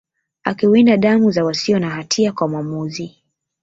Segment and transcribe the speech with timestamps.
[0.43, 3.23] akiwinda damu za wasio na hatia kwa mwamuzi